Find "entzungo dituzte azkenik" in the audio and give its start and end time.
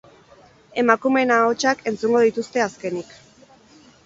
1.93-3.15